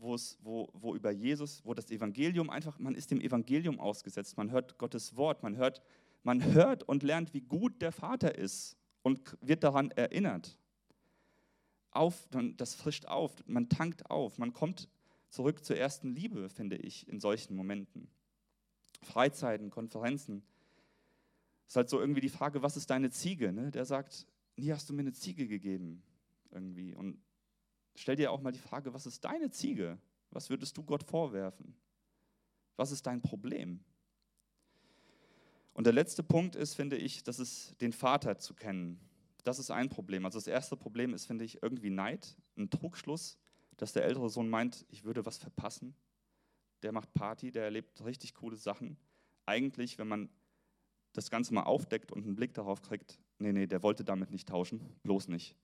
[0.00, 4.78] wo, wo über Jesus, wo das Evangelium einfach, man ist dem Evangelium ausgesetzt, man hört
[4.78, 5.82] Gottes Wort, man hört,
[6.22, 10.58] man hört und lernt, wie gut der Vater ist und wird daran erinnert.
[11.90, 14.88] Auf, das frischt auf, man tankt auf, man kommt
[15.30, 18.08] zurück zur ersten Liebe, finde ich, in solchen Momenten.
[19.02, 20.42] Freizeiten, Konferenzen.
[21.66, 23.52] Es ist halt so irgendwie die Frage, was ist deine Ziege?
[23.52, 23.70] Ne?
[23.70, 24.26] Der sagt,
[24.56, 26.02] nie hast du mir eine Ziege gegeben.
[26.50, 26.94] Irgendwie.
[26.94, 27.20] Und
[28.00, 29.98] stell dir auch mal die Frage, was ist deine Ziege?
[30.30, 31.74] Was würdest du Gott vorwerfen?
[32.76, 33.80] Was ist dein Problem?
[35.72, 39.00] Und der letzte Punkt ist, finde ich, das ist den Vater zu kennen.
[39.44, 40.24] Das ist ein Problem.
[40.24, 43.38] Also das erste Problem ist, finde ich, irgendwie Neid, ein Trugschluss
[43.78, 45.94] dass der ältere Sohn meint, ich würde was verpassen.
[46.82, 48.98] Der macht Party, der erlebt richtig coole Sachen.
[49.46, 50.28] Eigentlich, wenn man
[51.12, 54.48] das Ganze mal aufdeckt und einen Blick darauf kriegt, nee, nee, der wollte damit nicht
[54.48, 55.56] tauschen, bloß nicht.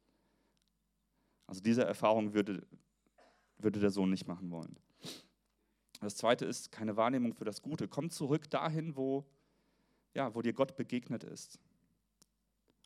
[1.46, 2.66] Also diese Erfahrung würde,
[3.58, 4.76] würde der Sohn nicht machen wollen.
[6.00, 7.88] Das zweite ist keine Wahrnehmung für das Gute.
[7.88, 9.24] Komm zurück dahin, wo,
[10.12, 11.58] ja, wo dir Gott begegnet ist.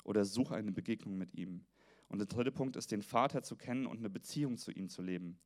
[0.04, 1.64] Oder such eine Begegnung mit ihm.
[2.08, 5.02] Und der dritte Punkt ist, den Vater zu kennen und eine Beziehung zu ihm zu
[5.02, 5.38] leben.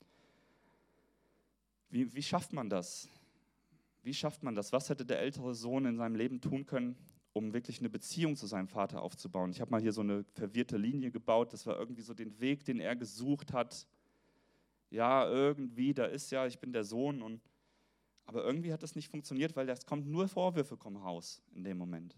[1.88, 3.08] Wie, wie schafft man das?
[4.02, 4.72] Wie schafft man das?
[4.72, 6.96] Was hätte der ältere Sohn in seinem Leben tun können,
[7.32, 9.50] um wirklich eine Beziehung zu seinem Vater aufzubauen?
[9.50, 11.52] Ich habe mal hier so eine verwirrte Linie gebaut.
[11.52, 13.86] Das war irgendwie so den Weg, den er gesucht hat.
[14.90, 17.22] Ja, irgendwie, da ist ja, ich bin der Sohn.
[17.22, 17.40] Und,
[18.26, 21.78] aber irgendwie hat das nicht funktioniert, weil es kommt nur Vorwürfe kommen raus in dem
[21.78, 22.16] Moment.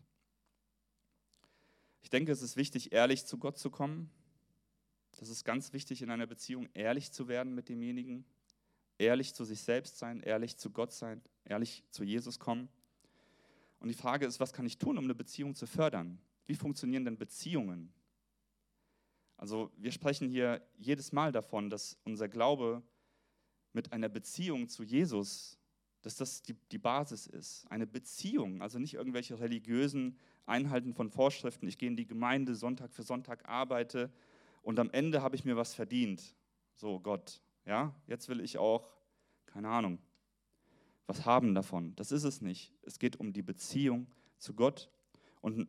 [2.03, 4.11] Ich denke, es ist wichtig, ehrlich zu Gott zu kommen
[5.19, 8.25] das ist ganz wichtig in einer Beziehung, ehrlich zu werden mit demjenigen,
[8.99, 12.69] ehrlich zu sich selbst sein, ehrlich zu Gott sein, ehrlich zu Jesus kommen.
[13.81, 16.19] Und die Frage ist, was kann ich tun, um eine Beziehung zu fördern?
[16.47, 17.93] Wie funktionieren denn Beziehungen?
[19.37, 22.83] Also wir sprechen hier jedes Mal davon, dass unser Glaube
[23.73, 25.59] mit einer Beziehung zu Jesus,
[26.03, 27.67] dass das die, die Basis ist.
[27.71, 31.67] Eine Beziehung, also nicht irgendwelche religiösen Einhalten von Vorschriften.
[31.67, 34.13] Ich gehe in die Gemeinde, Sonntag für Sonntag arbeite
[34.63, 36.35] und am Ende habe ich mir was verdient.
[36.75, 38.95] So, Gott, ja, jetzt will ich auch,
[39.47, 39.99] keine Ahnung,
[41.07, 41.95] was haben davon.
[41.97, 42.73] Das ist es nicht.
[42.83, 44.07] Es geht um die Beziehung
[44.39, 44.91] zu Gott
[45.41, 45.69] und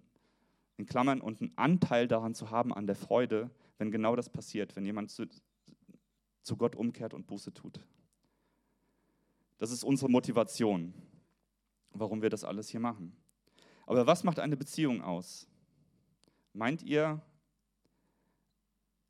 [0.77, 4.75] in Klammern und einen Anteil daran zu haben an der Freude, wenn genau das passiert,
[4.75, 5.25] wenn jemand zu,
[6.41, 7.79] zu Gott umkehrt und Buße tut.
[9.57, 10.93] Das ist unsere Motivation,
[11.91, 13.15] warum wir das alles hier machen.
[13.85, 15.47] Aber was macht eine Beziehung aus?
[16.53, 17.21] Meint ihr,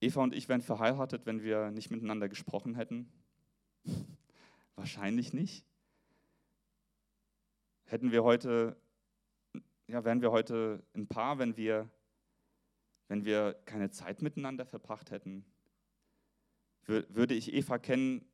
[0.02, 3.10] Eva und ich wären verheiratet, wenn wir nicht miteinander gesprochen hätten?
[4.76, 5.66] Wahrscheinlich nicht.
[7.86, 8.76] Hätten wir heute,
[9.88, 11.90] ja, wären wir heute ein Paar, wenn wir,
[13.08, 15.46] wenn wir keine Zeit miteinander verbracht hätten?
[16.88, 18.26] Würde ich Eva kennen,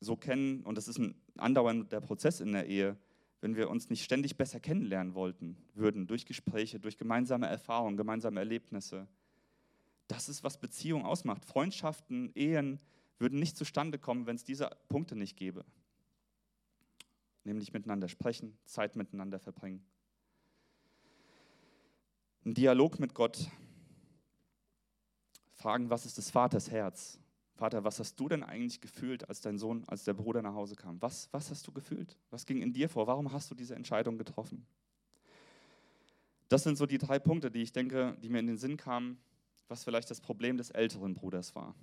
[0.00, 2.96] so kennen, und das ist ein andauernder Prozess in der Ehe,
[3.40, 8.40] wenn wir uns nicht ständig besser kennenlernen wollten, würden, durch Gespräche, durch gemeinsame Erfahrungen, gemeinsame
[8.40, 9.06] Erlebnisse,
[10.08, 11.44] das ist, was Beziehung ausmacht.
[11.44, 12.80] Freundschaften, Ehen
[13.18, 15.64] würden nicht zustande kommen, wenn es diese Punkte nicht gäbe.
[17.44, 19.84] Nämlich miteinander sprechen, Zeit miteinander verbringen.
[22.44, 23.50] Ein Dialog mit Gott.
[25.54, 27.18] Fragen, was ist des Vaters Herz?
[27.54, 30.76] Vater, was hast du denn eigentlich gefühlt, als dein Sohn, als der Bruder nach Hause
[30.76, 31.02] kam?
[31.02, 32.16] Was, was hast du gefühlt?
[32.30, 33.08] Was ging in dir vor?
[33.08, 34.64] Warum hast du diese Entscheidung getroffen?
[36.48, 39.18] Das sind so die drei Punkte, die ich denke, die mir in den Sinn kamen,
[39.66, 41.74] was vielleicht das Problem des älteren Bruders war.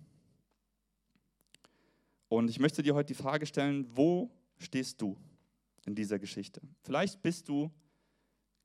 [2.29, 5.17] Und ich möchte dir heute die Frage stellen, wo stehst du
[5.85, 6.61] in dieser Geschichte?
[6.81, 7.71] Vielleicht bist du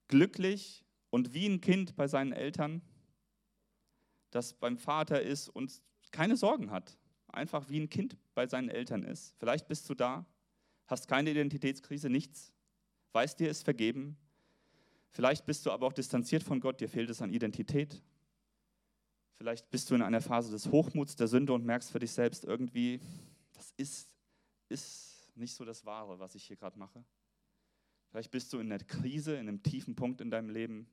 [0.08, 2.82] glücklich und wie ein Kind bei seinen Eltern,
[4.30, 6.96] das beim Vater ist und keine Sorgen hat.
[7.28, 9.34] Einfach wie ein Kind bei seinen Eltern ist.
[9.38, 10.26] Vielleicht bist du da,
[10.86, 12.52] hast keine Identitätskrise, nichts,
[13.12, 14.16] weißt dir ist vergeben.
[15.10, 18.02] Vielleicht bist du aber auch distanziert von Gott, dir fehlt es an Identität.
[19.36, 22.44] Vielleicht bist du in einer Phase des Hochmuts, der Sünde und merkst für dich selbst
[22.44, 23.00] irgendwie,
[23.54, 24.14] das ist,
[24.68, 27.04] ist nicht so das Wahre, was ich hier gerade mache.
[28.10, 30.88] Vielleicht bist du in einer Krise, in einem tiefen Punkt in deinem Leben.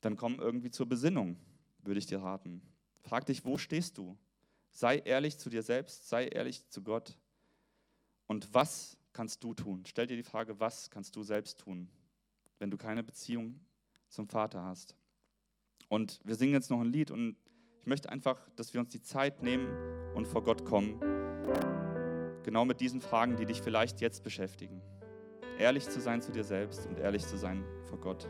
[0.00, 1.36] dann komm irgendwie zur Besinnung,
[1.82, 2.62] würde ich dir raten.
[3.02, 4.16] Frag dich, wo stehst du?
[4.70, 7.18] Sei ehrlich zu dir selbst, sei ehrlich zu Gott.
[8.28, 9.82] Und was kannst du tun?
[9.86, 11.90] Stell dir die Frage, was kannst du selbst tun,
[12.60, 13.58] wenn du keine Beziehung
[14.08, 14.94] zum Vater hast?
[15.88, 17.36] Und wir singen jetzt noch ein Lied und
[17.80, 21.00] ich möchte einfach, dass wir uns die Zeit nehmen und vor Gott kommen.
[22.48, 24.80] Genau mit diesen Fragen, die dich vielleicht jetzt beschäftigen.
[25.58, 28.26] Ehrlich zu sein zu dir selbst und ehrlich zu sein vor Gott.